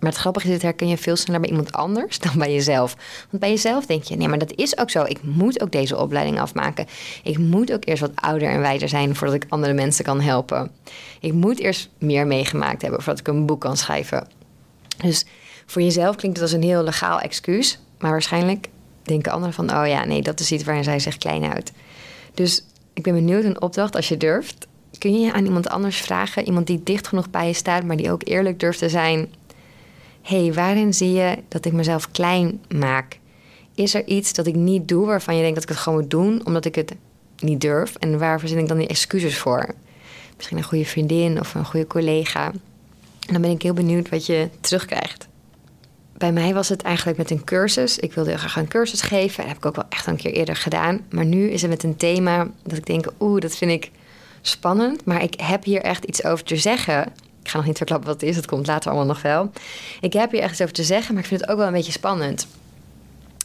Maar 0.00 0.10
het 0.10 0.18
grappige 0.20 0.46
is, 0.46 0.52
dit 0.52 0.62
herken 0.62 0.88
je 0.88 0.96
veel 0.96 1.16
sneller 1.16 1.40
bij 1.40 1.50
iemand 1.50 1.72
anders 1.72 2.18
dan 2.18 2.32
bij 2.38 2.52
jezelf. 2.52 2.96
Want 3.30 3.42
bij 3.42 3.50
jezelf 3.50 3.86
denk 3.86 4.02
je, 4.02 4.16
nee, 4.16 4.28
maar 4.28 4.38
dat 4.38 4.52
is 4.54 4.78
ook 4.78 4.90
zo. 4.90 5.04
Ik 5.04 5.22
moet 5.22 5.62
ook 5.62 5.72
deze 5.72 5.98
opleiding 5.98 6.40
afmaken. 6.40 6.86
Ik 7.22 7.38
moet 7.38 7.72
ook 7.72 7.84
eerst 7.84 8.00
wat 8.00 8.12
ouder 8.14 8.48
en 8.48 8.60
wijzer 8.60 8.88
zijn 8.88 9.16
voordat 9.16 9.36
ik 9.36 9.46
andere 9.48 9.72
mensen 9.72 10.04
kan 10.04 10.20
helpen. 10.20 10.70
Ik 11.20 11.32
moet 11.32 11.58
eerst 11.58 11.88
meer 11.98 12.26
meegemaakt 12.26 12.82
hebben 12.82 13.02
voordat 13.02 13.20
ik 13.20 13.28
een 13.28 13.46
boek 13.46 13.60
kan 13.60 13.76
schrijven. 13.76 14.28
Dus 14.96 15.24
voor 15.66 15.82
jezelf 15.82 16.16
klinkt 16.16 16.40
het 16.40 16.46
als 16.46 16.56
een 16.56 16.68
heel 16.68 16.82
legaal 16.82 17.20
excuus. 17.20 17.78
Maar 17.98 18.10
waarschijnlijk 18.10 18.68
denken 19.02 19.32
anderen 19.32 19.54
van, 19.54 19.70
oh 19.70 19.86
ja, 19.86 20.04
nee, 20.04 20.22
dat 20.22 20.40
is 20.40 20.52
iets 20.52 20.64
waarin 20.64 20.84
zij 20.84 20.98
zich 20.98 21.16
klein 21.16 21.44
houdt. 21.44 21.72
Dus 22.34 22.64
ik 22.94 23.02
ben 23.02 23.14
benieuwd, 23.14 23.44
een 23.44 23.62
opdracht 23.62 23.96
als 23.96 24.08
je 24.08 24.16
durft 24.16 24.68
kun 24.98 25.20
je 25.20 25.32
aan 25.32 25.44
iemand 25.44 25.68
anders 25.68 26.00
vragen, 26.00 26.46
iemand 26.46 26.66
die 26.66 26.82
dicht 26.82 27.08
genoeg 27.08 27.30
bij 27.30 27.46
je 27.46 27.52
staat, 27.52 27.84
maar 27.84 27.96
die 27.96 28.12
ook 28.12 28.28
eerlijk 28.28 28.60
durft 28.60 28.78
te 28.78 28.88
zijn. 28.88 29.28
Hey, 30.22 30.52
waarin 30.52 30.94
zie 30.94 31.12
je 31.12 31.38
dat 31.48 31.64
ik 31.64 31.72
mezelf 31.72 32.10
klein 32.10 32.60
maak? 32.74 33.18
Is 33.74 33.94
er 33.94 34.06
iets 34.06 34.32
dat 34.32 34.46
ik 34.46 34.54
niet 34.54 34.88
doe 34.88 35.06
waarvan 35.06 35.34
je 35.34 35.40
denkt 35.40 35.54
dat 35.54 35.64
ik 35.64 35.70
het 35.70 35.78
gewoon 35.78 35.98
moet 35.98 36.10
doen, 36.10 36.46
omdat 36.46 36.64
ik 36.64 36.74
het 36.74 36.94
niet 37.38 37.60
durf? 37.60 37.94
En 37.94 38.18
waar 38.18 38.40
verzin 38.40 38.58
ik 38.58 38.68
dan 38.68 38.78
die 38.78 38.88
excuses 38.88 39.38
voor? 39.38 39.74
Misschien 40.36 40.58
een 40.58 40.64
goede 40.64 40.84
vriendin 40.84 41.40
of 41.40 41.54
een 41.54 41.64
goede 41.64 41.86
collega. 41.86 42.46
En 43.26 43.32
dan 43.32 43.40
ben 43.40 43.50
ik 43.50 43.62
heel 43.62 43.72
benieuwd 43.72 44.08
wat 44.08 44.26
je 44.26 44.48
terugkrijgt. 44.60 45.28
Bij 46.16 46.32
mij 46.32 46.54
was 46.54 46.68
het 46.68 46.82
eigenlijk 46.82 47.18
met 47.18 47.30
een 47.30 47.44
cursus. 47.44 47.98
Ik 47.98 48.12
wilde 48.12 48.30
heel 48.30 48.38
graag 48.38 48.56
een 48.56 48.68
cursus 48.68 49.00
geven. 49.00 49.36
Dat 49.36 49.46
heb 49.46 49.56
ik 49.56 49.66
ook 49.66 49.76
wel 49.76 49.84
echt 49.88 50.06
een 50.06 50.16
keer 50.16 50.32
eerder 50.32 50.56
gedaan. 50.56 51.00
Maar 51.10 51.24
nu 51.24 51.50
is 51.50 51.62
het 51.62 51.70
met 51.70 51.82
een 51.82 51.96
thema 51.96 52.50
dat 52.62 52.78
ik 52.78 52.86
denk, 52.86 53.12
oeh, 53.20 53.40
dat 53.40 53.56
vind 53.56 53.70
ik 53.70 53.90
spannend, 54.40 55.04
maar 55.04 55.22
ik 55.22 55.40
heb 55.40 55.64
hier 55.64 55.82
echt 55.82 56.04
iets 56.04 56.24
over 56.24 56.44
te 56.44 56.56
zeggen. 56.56 57.12
Ik 57.42 57.48
ga 57.48 57.56
nog 57.56 57.66
niet 57.66 57.76
verklappen 57.76 58.06
wat 58.08 58.20
het 58.20 58.30
is, 58.30 58.36
dat 58.36 58.46
komt 58.46 58.66
later 58.66 58.90
allemaal 58.90 59.08
nog 59.08 59.22
wel. 59.22 59.50
Ik 60.00 60.12
heb 60.12 60.30
hier 60.30 60.50
iets 60.50 60.60
over 60.60 60.74
te 60.74 60.84
zeggen, 60.84 61.14
maar 61.14 61.22
ik 61.22 61.28
vind 61.28 61.40
het 61.40 61.50
ook 61.50 61.56
wel 61.56 61.66
een 61.66 61.72
beetje 61.72 61.92
spannend. 61.92 62.46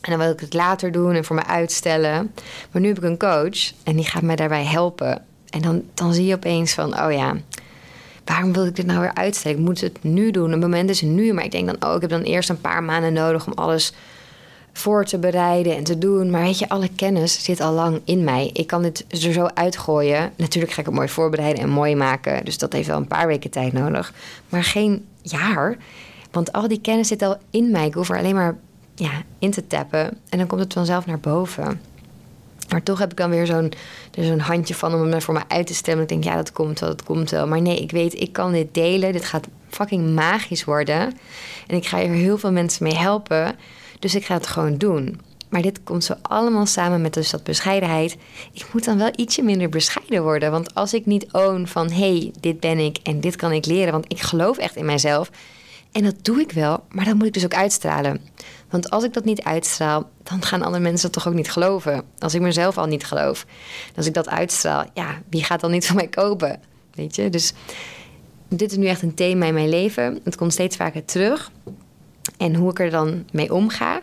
En 0.02 0.12
dan 0.12 0.20
wil 0.20 0.32
ik 0.32 0.40
het 0.40 0.54
later 0.54 0.92
doen 0.92 1.14
en 1.14 1.26
voor 1.26 1.36
me 1.36 1.46
uitstellen. 1.46 2.34
Maar 2.72 2.82
nu 2.82 2.88
heb 2.88 2.98
ik 2.98 3.04
een 3.04 3.18
coach 3.18 3.72
en 3.84 3.96
die 3.96 4.06
gaat 4.06 4.22
mij 4.22 4.36
daarbij 4.36 4.66
helpen. 4.66 5.26
En 5.50 5.62
dan, 5.62 5.84
dan 5.94 6.14
zie 6.14 6.26
je 6.26 6.36
opeens 6.36 6.74
van, 6.74 7.00
oh 7.02 7.12
ja, 7.12 7.36
waarom 8.26 8.54
wil 8.54 8.66
ik 8.66 8.76
dit 8.76 8.86
nou 8.86 9.00
weer 9.00 9.14
uitstellen? 9.14 9.58
Ik 9.58 9.64
moet 9.64 9.82
het 9.82 10.04
nu 10.04 10.32
doen. 10.32 10.52
Een 10.52 10.60
moment 10.60 10.90
is 10.90 11.02
nu, 11.02 11.34
maar 11.34 11.44
ik 11.44 11.52
denk 11.52 11.66
dan, 11.66 11.90
oh, 11.90 11.96
ik 11.96 12.02
heb 12.02 12.10
dan 12.10 12.22
eerst 12.22 12.50
een 12.50 12.62
paar 12.62 12.84
maanden 12.84 13.14
nodig 13.14 13.48
om 13.48 13.54
alles 13.54 13.94
voor 14.78 15.06
te 15.06 15.18
bereiden 15.18 15.76
en 15.76 15.84
te 15.84 15.98
doen. 15.98 16.30
Maar 16.30 16.42
weet 16.42 16.60
je, 16.60 16.70
alle 16.70 16.90
kennis 16.96 17.44
zit 17.44 17.60
al 17.60 17.74
lang 17.74 18.02
in 18.06 18.24
mij. 18.24 18.50
Ik 18.54 18.68
kan 18.68 18.82
dit 18.82 19.06
er 19.10 19.34
zo 19.34 19.46
uitgooien. 19.54 20.32
Natuurlijk 20.36 20.74
ga 20.74 20.80
ik 20.80 20.86
het 20.86 20.96
mooi 20.96 21.10
voorbereiden 21.10 21.64
en 21.64 21.70
mooi 21.70 21.96
maken. 21.96 22.46
Dus 22.46 22.58
dat 22.58 22.74
heeft 22.74 22.88
wel 22.88 22.98
een 22.98 23.08
paar 23.08 23.28
weken 23.28 23.50
tijd 23.50 23.74
nodig. 23.74 24.14
Maar 24.50 24.64
geen 24.64 25.06
jaar. 25.22 25.78
Want 26.32 26.52
al 26.54 26.68
die 26.68 26.82
kennis 26.82 27.08
zit 27.08 27.22
al 27.22 27.38
in 27.50 27.72
mij. 27.72 27.86
Ik 27.86 27.94
hoef 27.94 28.10
er 28.10 28.18
alleen 28.18 28.36
maar 28.36 28.58
ja, 28.96 29.12
in 29.40 29.52
te 29.52 29.68
tappen. 29.68 30.18
En 30.30 30.38
dan 30.38 30.48
komt 30.48 30.62
het 30.62 30.74
vanzelf 30.74 31.06
naar 31.06 31.20
boven. 31.20 31.82
Maar 32.70 32.84
toch 32.84 33.00
heb 33.00 33.12
ik 33.12 33.18
dan 33.18 33.30
weer 33.30 33.46
zo'n 33.46 33.72
zo'n 34.12 34.40
handje 34.40 34.76
van 34.76 34.94
om 34.94 35.12
het 35.12 35.24
voor 35.24 35.34
me 35.34 35.42
uit 35.48 35.68
te 35.68 35.74
stemmen. 35.74 36.04
Ik 36.04 36.10
denk, 36.10 36.24
ja, 36.24 36.36
dat 36.36 36.52
komt 36.52 36.80
wel, 36.80 36.90
dat 36.90 37.04
komt 37.04 37.30
wel. 37.30 37.48
Maar 37.48 37.62
nee, 37.62 37.82
ik 37.82 37.92
weet, 37.92 38.22
ik 38.22 38.34
kan 38.34 38.52
dit 38.52 38.74
delen. 38.74 39.14
Dit 39.14 39.26
gaat 39.26 39.48
fucking 39.70 40.14
magisch 40.14 40.64
worden. 40.64 41.18
En 41.68 41.76
ik 41.76 41.86
ga 41.86 42.02
er 42.02 42.10
heel 42.10 42.38
veel 42.38 42.52
mensen 42.52 42.84
mee 42.84 42.96
helpen. 42.96 43.56
Dus 44.06 44.16
ik 44.16 44.26
ga 44.26 44.34
het 44.34 44.48
gewoon 44.48 44.78
doen. 44.78 45.20
Maar 45.50 45.62
dit 45.62 45.84
komt 45.84 46.04
zo 46.04 46.14
allemaal 46.22 46.66
samen 46.66 47.02
met 47.02 47.14
dus 47.14 47.30
dat 47.30 47.44
bescheidenheid. 47.44 48.18
Ik 48.52 48.66
moet 48.74 48.86
dan 48.86 48.98
wel 48.98 49.12
ietsje 49.16 49.42
minder 49.42 49.70
bescheiden 49.70 50.24
worden. 50.24 50.52
Want 50.52 50.76
als 50.76 50.94
ik 50.94 51.06
niet 51.06 51.32
own 51.32 51.66
van 51.66 51.92
hé, 51.92 52.18
hey, 52.18 52.34
dit 52.40 52.60
ben 52.60 52.80
ik 52.80 52.98
en 53.04 53.20
dit 53.20 53.36
kan 53.36 53.52
ik 53.52 53.66
leren. 53.66 53.92
Want 53.92 54.06
ik 54.08 54.20
geloof 54.20 54.58
echt 54.58 54.76
in 54.76 54.86
mijzelf. 54.86 55.30
En 55.92 56.04
dat 56.04 56.16
doe 56.22 56.40
ik 56.40 56.52
wel, 56.52 56.84
maar 56.90 57.06
dan 57.06 57.18
moet 57.18 57.28
ik 57.28 57.34
dus 57.34 57.44
ook 57.44 57.54
uitstralen. 57.54 58.22
Want 58.70 58.90
als 58.90 59.04
ik 59.04 59.14
dat 59.14 59.26
niet 59.26 59.44
uitstraal, 59.44 60.10
dan 60.24 60.44
gaan 60.44 60.62
andere 60.62 60.84
mensen 60.84 61.12
dat 61.12 61.24
toch 61.24 61.28
ook 61.28 61.38
niet 61.38 61.52
geloven. 61.52 62.04
Als 62.20 62.34
ik 62.34 62.42
mezelf 62.42 62.78
al 62.78 62.86
niet 62.86 63.06
geloof. 63.06 63.46
Als 63.96 64.06
ik 64.06 64.14
dat 64.14 64.30
uitstraal, 64.30 64.86
ja, 64.94 65.22
wie 65.30 65.44
gaat 65.44 65.60
dan 65.60 65.72
niet 65.72 65.86
van 65.86 65.96
mij 65.96 66.08
kopen? 66.08 66.60
Weet 66.94 67.16
je? 67.16 67.30
Dus 67.30 67.54
dit 68.48 68.72
is 68.72 68.78
nu 68.78 68.86
echt 68.86 69.02
een 69.02 69.14
thema 69.14 69.46
in 69.46 69.54
mijn 69.54 69.70
leven. 69.70 70.20
Het 70.24 70.36
komt 70.36 70.54
steeds 70.54 70.76
vaker 70.76 71.06
terug. 71.06 71.52
En 72.38 72.56
hoe 72.56 72.72
ik 72.72 72.80
er 72.80 72.90
dan 72.90 73.26
mee 73.32 73.54
omga, 73.54 73.95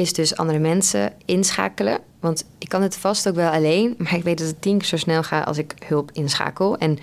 is 0.00 0.12
dus 0.12 0.36
andere 0.36 0.58
mensen 0.58 1.12
inschakelen. 1.24 1.98
Want 2.20 2.44
ik 2.58 2.68
kan 2.68 2.82
het 2.82 2.96
vast 2.96 3.28
ook 3.28 3.34
wel 3.34 3.50
alleen, 3.50 3.94
maar 3.98 4.14
ik 4.14 4.22
weet 4.22 4.38
dat 4.38 4.46
het 4.46 4.62
tien 4.62 4.78
keer 4.78 4.86
zo 4.86 4.96
snel 4.96 5.22
gaat 5.22 5.46
als 5.46 5.58
ik 5.58 5.74
hulp 5.86 6.10
inschakel. 6.12 6.78
En 6.78 6.98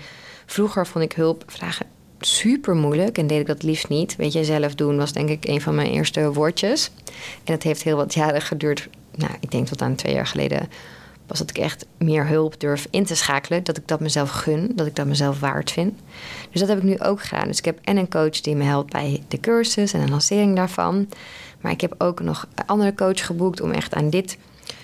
vroeger 0.46 0.86
vond 0.86 1.04
ik 1.04 1.12
hulp 1.12 1.44
vragen 1.46 1.86
super 2.20 2.74
moeilijk 2.74 3.18
en 3.18 3.26
deed 3.26 3.40
ik 3.40 3.46
dat 3.46 3.62
liefst 3.62 3.88
niet. 3.88 4.16
Weet 4.16 4.32
je, 4.32 4.44
zelf 4.44 4.74
doen 4.74 4.96
was 4.96 5.12
denk 5.12 5.28
ik 5.28 5.44
een 5.44 5.60
van 5.60 5.74
mijn 5.74 5.90
eerste 5.90 6.32
woordjes. 6.32 6.90
En 7.44 7.52
dat 7.52 7.62
heeft 7.62 7.82
heel 7.82 7.96
wat 7.96 8.14
jaren 8.14 8.42
geduurd. 8.42 8.88
Nou, 9.14 9.32
ik 9.40 9.50
denk 9.50 9.66
tot 9.66 9.82
aan 9.82 9.94
twee 9.94 10.14
jaar 10.14 10.26
geleden 10.26 10.68
Pas 11.28 11.38
dat 11.38 11.50
ik 11.50 11.58
echt 11.58 11.86
meer 11.98 12.26
hulp 12.26 12.60
durf 12.60 12.86
in 12.90 13.04
te 13.04 13.14
schakelen. 13.14 13.64
Dat 13.64 13.76
ik 13.76 13.88
dat 13.88 14.00
mezelf 14.00 14.30
gun. 14.30 14.72
Dat 14.74 14.86
ik 14.86 14.96
dat 14.96 15.06
mezelf 15.06 15.40
waard 15.40 15.70
vind. 15.70 15.98
Dus 16.50 16.60
dat 16.60 16.68
heb 16.68 16.78
ik 16.78 16.84
nu 16.84 16.98
ook 16.98 17.22
gedaan. 17.22 17.46
Dus 17.46 17.58
ik 17.58 17.64
heb 17.64 17.78
en 17.82 17.96
een 17.96 18.10
coach 18.10 18.40
die 18.40 18.56
me 18.56 18.64
helpt 18.64 18.92
bij 18.92 19.22
de 19.28 19.40
cursus 19.40 19.92
en 19.92 20.04
de 20.04 20.10
lancering 20.10 20.56
daarvan. 20.56 21.08
Maar 21.60 21.72
ik 21.72 21.80
heb 21.80 21.94
ook 21.98 22.20
nog 22.20 22.46
een 22.54 22.66
andere 22.66 22.94
coach 22.94 23.26
geboekt 23.26 23.60
om 23.60 23.70
echt 23.70 23.94
aan 23.94 24.10
dit 24.10 24.38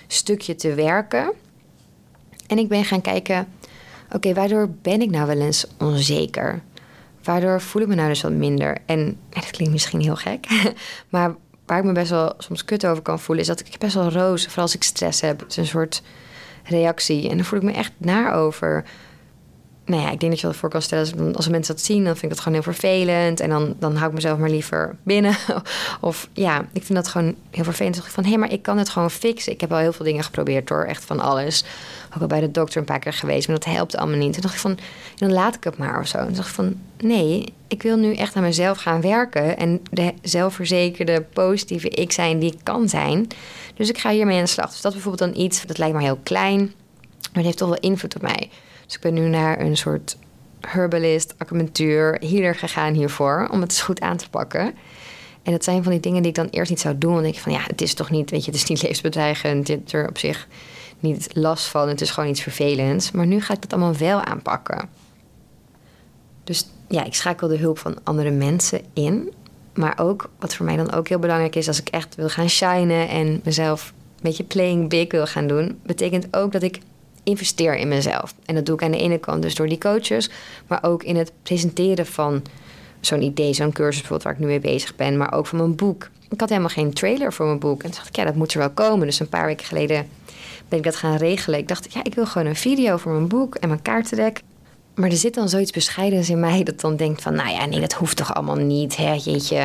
stukje 0.07 0.55
te 0.55 0.73
werken. 0.73 1.31
En 2.47 2.57
ik 2.57 2.67
ben 2.67 2.85
gaan 2.85 3.01
kijken, 3.01 3.47
oké, 4.11 4.33
waardoor 4.33 4.69
ben 4.81 5.01
ik 5.01 5.09
nou 5.09 5.27
wel 5.27 5.39
eens 5.39 5.67
onzeker? 5.79 6.61
Waardoor 7.23 7.61
voel 7.61 7.81
ik 7.81 7.87
me 7.87 7.95
nou 7.95 8.07
dus 8.07 8.21
wat 8.21 8.31
minder? 8.31 8.77
En 8.85 9.17
dat 9.29 9.51
klinkt 9.51 9.73
misschien 9.73 10.01
heel 10.01 10.15
gek, 10.15 10.47
maar 11.09 11.35
waar 11.65 11.77
ik 11.77 11.83
me 11.83 11.91
best 11.91 12.09
wel 12.09 12.33
soms 12.37 12.65
kut 12.65 12.85
over 12.85 13.03
kan 13.03 13.19
voelen, 13.19 13.43
is 13.43 13.49
dat 13.49 13.59
ik 13.59 13.77
best 13.77 13.93
wel 13.93 14.09
roos, 14.09 14.45
vooral 14.45 14.63
als 14.63 14.75
ik 14.75 14.83
stress 14.83 15.21
heb. 15.21 15.39
Het 15.39 15.51
is 15.51 15.57
een 15.57 15.65
soort 15.65 16.01
reactie. 16.65 17.29
En 17.29 17.35
dan 17.35 17.45
voel 17.45 17.59
ik 17.59 17.65
me 17.65 17.71
echt 17.71 17.91
naar 17.97 18.33
over 18.33 18.85
nou 19.85 20.01
ja, 20.01 20.11
ik 20.11 20.19
denk 20.19 20.31
dat 20.31 20.41
je 20.41 20.47
dat 20.47 20.55
voor 20.55 20.69
kan 20.69 20.81
stellen. 20.81 21.35
Als 21.35 21.47
mensen 21.47 21.75
dat 21.75 21.83
zien, 21.83 22.03
dan 22.03 22.13
vind 22.13 22.23
ik 22.23 22.29
dat 22.29 22.39
gewoon 22.39 22.53
heel 22.53 22.73
vervelend. 22.73 23.39
En 23.39 23.49
dan, 23.49 23.75
dan 23.79 23.95
hou 23.95 24.07
ik 24.07 24.13
mezelf 24.13 24.37
maar 24.37 24.49
liever 24.49 24.95
binnen. 25.03 25.35
of 26.01 26.29
ja, 26.33 26.59
ik 26.73 26.83
vind 26.83 26.93
dat 26.93 27.07
gewoon 27.07 27.35
heel 27.51 27.63
vervelend. 27.63 28.03
Van, 28.07 28.23
hé, 28.23 28.29
hey, 28.29 28.39
maar 28.39 28.51
ik 28.51 28.61
kan 28.61 28.77
het 28.77 28.89
gewoon 28.89 29.11
fixen. 29.11 29.51
Ik 29.51 29.61
heb 29.61 29.71
al 29.71 29.77
heel 29.77 29.93
veel 29.93 30.05
dingen 30.05 30.23
geprobeerd 30.23 30.67
door 30.67 30.83
echt 30.83 31.05
van 31.05 31.19
alles. 31.19 31.63
Ook 32.15 32.21
al 32.21 32.27
bij 32.27 32.39
de 32.39 32.51
dokter 32.51 32.77
een 32.77 32.85
paar 32.85 32.99
keer 32.99 33.13
geweest, 33.13 33.47
maar 33.47 33.59
dat 33.59 33.73
helpt 33.73 33.95
allemaal 33.95 34.17
niet. 34.17 34.33
Toen 34.33 34.41
dacht 34.41 34.53
ik 34.53 34.59
van, 34.59 34.77
dan 35.15 35.31
laat 35.31 35.55
ik 35.55 35.63
het 35.63 35.77
maar 35.77 35.99
of 35.99 36.07
zo. 36.07 36.17
En 36.17 36.25
toen 36.25 36.35
dacht 36.35 36.47
ik 36.47 36.53
van, 36.53 36.75
nee, 36.97 37.53
ik 37.67 37.81
wil 37.81 37.97
nu 37.97 38.15
echt 38.15 38.35
aan 38.35 38.43
mezelf 38.43 38.77
gaan 38.77 39.01
werken. 39.01 39.57
En 39.57 39.81
de 39.91 40.13
zelfverzekerde, 40.21 41.21
positieve 41.21 41.89
ik 41.89 42.11
zijn 42.11 42.39
die 42.39 42.51
ik 42.51 42.59
kan 42.63 42.89
zijn. 42.89 43.27
Dus 43.75 43.89
ik 43.89 43.97
ga 43.97 44.09
hiermee 44.09 44.37
aan 44.37 44.43
de 44.43 44.49
slag. 44.49 44.71
Dus 44.71 44.81
dat 44.81 44.93
is 44.93 45.01
bijvoorbeeld 45.01 45.33
dan 45.33 45.43
iets, 45.43 45.65
dat 45.65 45.77
lijkt 45.77 45.95
me 45.95 46.01
heel 46.01 46.19
klein. 46.23 46.59
Maar 46.59 47.43
het 47.43 47.45
heeft 47.45 47.57
toch 47.57 47.69
wel 47.69 47.79
invloed 47.79 48.15
op 48.15 48.21
mij. 48.21 48.49
Dus 48.85 48.95
ik 48.95 49.01
ben 49.01 49.13
nu 49.13 49.27
naar 49.27 49.59
een 49.59 49.77
soort 49.77 50.17
herbalist, 50.61 51.33
acupunctuur, 51.37 52.17
healer 52.19 52.55
gegaan 52.55 52.93
hiervoor. 52.93 53.47
Om 53.51 53.61
het 53.61 53.69
eens 53.69 53.81
goed 53.81 54.01
aan 54.01 54.17
te 54.17 54.29
pakken. 54.29 54.73
En 55.43 55.51
dat 55.51 55.63
zijn 55.63 55.83
van 55.83 55.91
die 55.91 56.01
dingen 56.01 56.21
die 56.21 56.29
ik 56.31 56.37
dan 56.37 56.47
eerst 56.49 56.69
niet 56.69 56.79
zou 56.79 56.97
doen. 56.97 57.21
Denk 57.21 57.35
ik 57.35 57.41
van 57.41 57.51
ja, 57.51 57.61
het 57.67 57.81
is 57.81 57.93
toch 57.93 58.09
niet, 58.09 58.29
weet 58.31 58.45
je, 58.45 58.51
het 58.51 58.59
is 58.59 58.65
niet 58.67 58.81
levensbedreigend. 58.83 59.67
Hebt 59.67 59.91
er 59.91 60.09
op 60.09 60.17
zich 60.17 60.47
niet 60.99 61.35
last 61.35 61.65
van. 61.65 61.87
Het 61.87 62.01
is 62.01 62.11
gewoon 62.11 62.29
iets 62.29 62.41
vervelends. 62.41 63.11
Maar 63.11 63.27
nu 63.27 63.41
ga 63.41 63.53
ik 63.53 63.61
dat 63.61 63.73
allemaal 63.73 63.95
wel 63.95 64.23
aanpakken. 64.23 64.89
Dus 66.43 66.67
ja, 66.87 67.03
ik 67.03 67.13
schakel 67.13 67.47
de 67.47 67.57
hulp 67.57 67.79
van 67.79 67.97
andere 68.03 68.31
mensen 68.31 68.81
in. 68.93 69.33
Maar 69.73 69.99
ook, 69.99 70.29
wat 70.39 70.55
voor 70.55 70.65
mij 70.65 70.75
dan 70.75 70.91
ook 70.91 71.07
heel 71.07 71.19
belangrijk 71.19 71.55
is, 71.55 71.67
als 71.67 71.79
ik 71.79 71.89
echt 71.89 72.15
wil 72.15 72.29
gaan 72.29 72.49
shinen 72.49 73.09
en 73.09 73.41
mezelf 73.43 73.93
een 74.15 74.21
beetje 74.21 74.43
playing 74.43 74.89
big 74.89 75.11
wil 75.11 75.27
gaan 75.27 75.47
doen, 75.47 75.79
betekent 75.83 76.27
ook 76.35 76.51
dat 76.51 76.63
ik 76.63 76.79
investeer 77.23 77.75
in 77.75 77.87
mezelf. 77.87 78.35
En 78.45 78.55
dat 78.55 78.65
doe 78.65 78.75
ik 78.75 78.83
aan 78.83 78.91
de 78.91 78.97
ene 78.97 79.17
kant 79.17 79.41
dus 79.41 79.55
door 79.55 79.67
die 79.67 79.77
coaches, 79.77 80.29
maar 80.67 80.83
ook 80.83 81.03
in 81.03 81.15
het 81.15 81.31
presenteren 81.43 82.05
van 82.05 82.41
zo'n 83.05 83.21
idee, 83.21 83.53
zo'n 83.53 83.71
cursus 83.71 84.01
bijvoorbeeld 84.01 84.23
waar 84.23 84.33
ik 84.33 84.39
nu 84.39 84.45
mee 84.45 84.59
bezig 84.59 84.95
ben, 84.95 85.17
maar 85.17 85.33
ook 85.33 85.47
van 85.47 85.57
mijn 85.57 85.75
boek. 85.75 86.09
Ik 86.29 86.39
had 86.39 86.49
helemaal 86.49 86.69
geen 86.69 86.93
trailer 86.93 87.33
voor 87.33 87.45
mijn 87.45 87.59
boek. 87.59 87.83
En 87.83 87.89
toen 87.89 87.97
dacht 87.97 88.07
ik, 88.07 88.15
ja, 88.15 88.23
dat 88.23 88.35
moet 88.35 88.53
er 88.53 88.59
wel 88.59 88.69
komen. 88.69 89.05
Dus 89.05 89.19
een 89.19 89.29
paar 89.29 89.45
weken 89.45 89.65
geleden 89.65 90.07
ben 90.69 90.77
ik 90.77 90.85
dat 90.85 90.95
gaan 90.95 91.15
regelen. 91.15 91.59
Ik 91.59 91.67
dacht, 91.67 91.93
ja, 91.93 92.03
ik 92.03 92.15
wil 92.15 92.25
gewoon 92.25 92.47
een 92.47 92.55
video 92.55 92.97
voor 92.97 93.11
mijn 93.11 93.27
boek 93.27 93.55
en 93.55 93.67
mijn 93.67 93.81
kaartendek. 93.81 94.41
Maar 94.95 95.09
er 95.09 95.17
zit 95.17 95.33
dan 95.33 95.49
zoiets 95.49 95.71
bescheidens 95.71 96.29
in 96.29 96.39
mij 96.39 96.63
dat 96.63 96.81
dan 96.81 96.95
denkt 96.95 97.21
van, 97.21 97.35
nou 97.35 97.49
ja, 97.49 97.65
nee, 97.65 97.79
dat 97.79 97.93
hoeft 97.93 98.17
toch 98.17 98.33
allemaal 98.33 98.55
niet, 98.55 98.95
hè, 98.95 99.13
jeetje. 99.13 99.57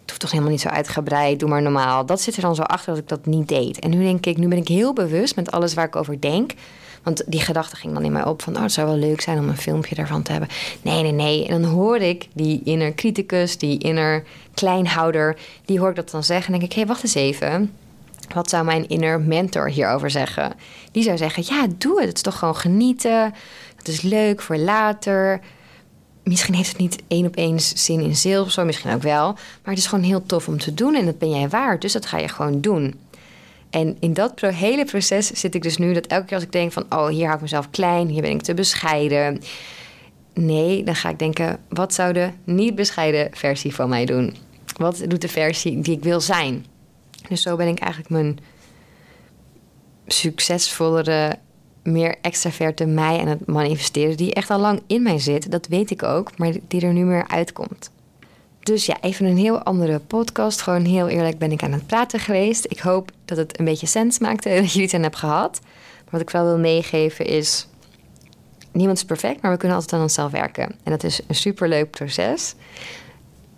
Het 0.00 0.08
hoeft 0.08 0.20
toch 0.20 0.30
helemaal 0.30 0.52
niet 0.52 0.60
zo 0.60 0.68
uitgebreid, 0.68 1.40
doe 1.40 1.48
maar 1.48 1.62
normaal. 1.62 2.06
Dat 2.06 2.20
zit 2.20 2.36
er 2.36 2.42
dan 2.42 2.54
zo 2.54 2.62
achter 2.62 2.92
dat 2.92 3.02
ik 3.02 3.08
dat 3.08 3.26
niet 3.26 3.48
deed. 3.48 3.78
En 3.78 3.90
nu 3.90 4.02
denk 4.02 4.26
ik, 4.26 4.36
nu 4.36 4.48
ben 4.48 4.58
ik 4.58 4.68
heel 4.68 4.92
bewust 4.92 5.36
met 5.36 5.50
alles 5.50 5.74
waar 5.74 5.86
ik 5.86 5.96
over 5.96 6.20
denk. 6.20 6.52
Want 7.02 7.22
die 7.26 7.40
gedachte 7.40 7.76
ging 7.76 7.94
dan 7.94 8.04
in 8.04 8.12
mij 8.12 8.24
op 8.24 8.42
van, 8.42 8.56
oh, 8.56 8.62
het 8.62 8.72
zou 8.72 8.86
wel 8.86 8.96
leuk 8.96 9.20
zijn 9.20 9.38
om 9.38 9.48
een 9.48 9.56
filmpje 9.56 9.94
daarvan 9.94 10.22
te 10.22 10.32
hebben. 10.32 10.48
Nee, 10.82 11.02
nee, 11.02 11.12
nee. 11.12 11.46
En 11.46 11.62
dan 11.62 11.70
hoor 11.70 11.96
ik 11.96 12.28
die 12.32 12.60
inner 12.64 12.94
criticus, 12.94 13.58
die 13.58 13.78
inner 13.78 14.24
kleinhouder, 14.54 15.36
die 15.64 15.78
hoor 15.78 15.90
ik 15.90 15.96
dat 15.96 16.10
dan 16.10 16.24
zeggen. 16.24 16.52
En 16.52 16.58
denk 16.58 16.70
ik, 16.70 16.76
hé, 16.76 16.84
hey, 16.84 16.88
wacht 16.90 17.02
eens 17.02 17.14
even. 17.14 17.72
Wat 18.34 18.50
zou 18.50 18.64
mijn 18.64 18.88
inner 18.88 19.20
mentor 19.20 19.68
hierover 19.68 20.10
zeggen? 20.10 20.52
Die 20.92 21.02
zou 21.02 21.16
zeggen, 21.16 21.42
ja, 21.46 21.66
doe 21.78 21.98
het. 21.98 22.08
Het 22.08 22.16
is 22.16 22.22
toch 22.22 22.38
gewoon 22.38 22.56
genieten. 22.56 23.34
Het 23.76 23.88
is 23.88 24.00
leuk 24.00 24.42
voor 24.42 24.56
later. 24.56 25.40
Misschien 26.24 26.54
heeft 26.54 26.68
het 26.68 26.78
niet 26.78 27.02
één 27.08 27.26
op 27.26 27.36
één 27.36 27.60
zin 27.60 28.00
in 28.00 28.16
sales 28.16 28.46
of 28.46 28.50
zo, 28.50 28.64
misschien 28.64 28.94
ook 28.94 29.02
wel. 29.02 29.32
Maar 29.32 29.74
het 29.74 29.78
is 29.78 29.86
gewoon 29.86 30.04
heel 30.04 30.26
tof 30.26 30.48
om 30.48 30.58
te 30.58 30.74
doen 30.74 30.94
en 30.94 31.04
dat 31.04 31.18
ben 31.18 31.30
jij 31.30 31.48
waard. 31.48 31.80
Dus 31.80 31.92
dat 31.92 32.06
ga 32.06 32.18
je 32.18 32.28
gewoon 32.28 32.60
doen. 32.60 32.94
En 33.70 33.96
in 34.00 34.12
dat 34.12 34.40
hele 34.40 34.84
proces 34.84 35.26
zit 35.30 35.54
ik 35.54 35.62
dus 35.62 35.76
nu 35.76 35.92
dat 35.92 36.06
elke 36.06 36.24
keer 36.24 36.34
als 36.34 36.44
ik 36.44 36.52
denk 36.52 36.72
van... 36.72 36.86
oh, 36.88 37.08
hier 37.08 37.24
hou 37.24 37.34
ik 37.34 37.40
mezelf 37.40 37.70
klein, 37.70 38.08
hier 38.08 38.22
ben 38.22 38.30
ik 38.30 38.42
te 38.42 38.54
bescheiden. 38.54 39.42
Nee, 40.34 40.84
dan 40.84 40.94
ga 40.94 41.08
ik 41.08 41.18
denken, 41.18 41.58
wat 41.68 41.94
zou 41.94 42.12
de 42.12 42.30
niet 42.44 42.74
bescheiden 42.74 43.28
versie 43.32 43.74
van 43.74 43.88
mij 43.88 44.04
doen? 44.04 44.36
Wat 44.76 45.02
doet 45.08 45.20
de 45.20 45.28
versie 45.28 45.80
die 45.80 45.96
ik 45.96 46.02
wil 46.02 46.20
zijn? 46.20 46.66
Dus 47.28 47.42
zo 47.42 47.56
ben 47.56 47.68
ik 47.68 47.78
eigenlijk 47.78 48.12
mijn 48.12 48.38
succesvollere, 50.06 51.38
meer 51.82 52.16
extraverte 52.22 52.86
mij 52.86 53.18
aan 53.18 53.28
het 53.28 53.46
manifesteren... 53.46 54.16
die 54.16 54.34
echt 54.34 54.50
al 54.50 54.58
lang 54.58 54.82
in 54.86 55.02
mij 55.02 55.18
zit, 55.18 55.50
dat 55.50 55.66
weet 55.66 55.90
ik 55.90 56.02
ook, 56.02 56.38
maar 56.38 56.52
die 56.68 56.80
er 56.80 56.92
nu 56.92 57.04
meer 57.04 57.28
uitkomt. 57.28 57.90
Dus 58.70 58.86
ja, 58.86 58.96
even 59.00 59.26
een 59.26 59.36
heel 59.36 59.62
andere 59.62 59.98
podcast. 59.98 60.60
Gewoon 60.60 60.84
heel 60.84 61.08
eerlijk 61.08 61.38
ben 61.38 61.52
ik 61.52 61.62
aan 61.62 61.72
het 61.72 61.86
praten 61.86 62.20
geweest. 62.20 62.64
Ik 62.68 62.78
hoop 62.78 63.10
dat 63.24 63.38
het 63.38 63.58
een 63.58 63.64
beetje 63.64 63.86
sens 63.86 64.18
maakte 64.18 64.48
dat 64.60 64.72
jullie 64.72 64.86
het 64.86 64.94
aan 64.94 65.02
hebben 65.02 65.18
gehad. 65.18 65.60
Maar 65.62 66.10
wat 66.10 66.20
ik 66.20 66.30
wel 66.30 66.44
wil 66.44 66.58
meegeven 66.58 67.26
is... 67.26 67.68
Niemand 68.72 68.98
is 68.98 69.04
perfect, 69.04 69.42
maar 69.42 69.50
we 69.50 69.56
kunnen 69.56 69.76
altijd 69.76 69.94
aan 69.94 70.02
onszelf 70.02 70.30
werken. 70.30 70.74
En 70.82 70.90
dat 70.90 71.04
is 71.04 71.20
een 71.26 71.34
superleuk 71.34 71.90
proces. 71.90 72.54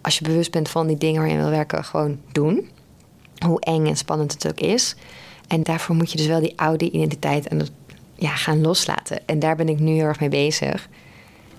Als 0.00 0.19
je 0.19 0.25
bewust 0.25 0.50
bent 0.50 0.69
van 0.69 0.87
die 0.87 0.99
dingen 0.99 1.21
waar 1.21 1.31
je 1.31 1.37
wil 1.37 1.50
werken, 1.50 1.85
gewoon 1.85 2.21
doen. 2.33 2.69
Hoe 3.47 3.61
eng 3.61 3.87
en 3.87 3.97
spannend 3.97 4.33
het 4.33 4.49
ook 4.49 4.61
is. 4.61 4.97
En 5.49 5.62
daarvoor 5.62 5.97
moet 5.97 6.11
je 6.11 6.16
dus 6.16 6.26
wel 6.26 6.40
die 6.40 6.59
oude 6.59 6.90
identiteit 6.90 7.49
en 7.49 7.66
ja, 8.14 8.37
gaan 8.37 8.61
loslaten. 8.61 9.26
En 9.26 9.38
daar 9.38 9.57
ben 9.57 9.69
ik 9.69 9.78
nu 9.78 9.92
heel 9.92 10.04
erg 10.04 10.21
mee 10.21 10.28
bezig. 10.28 10.88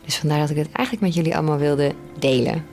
Dus 0.05 0.17
vandaar 0.17 0.39
dat 0.39 0.49
ik 0.49 0.57
het 0.57 0.71
eigenlijk 0.71 1.05
met 1.05 1.15
jullie 1.15 1.35
allemaal 1.35 1.57
wilde 1.57 1.93
delen. 2.19 2.72